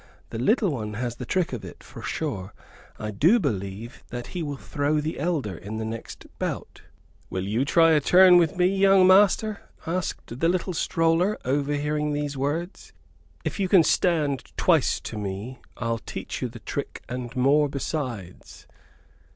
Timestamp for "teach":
15.99-16.41